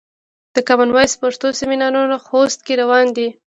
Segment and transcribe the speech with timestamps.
[0.55, 3.27] د کامن وایس پښتو سمینارونه خوست کې روان دي.